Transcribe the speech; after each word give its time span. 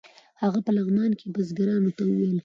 هغه 0.41 0.59
په 0.65 0.71
لغمان 0.77 1.11
کې 1.19 1.27
بزګرانو 1.35 1.91
ته 1.97 2.03
ویل. 2.15 2.37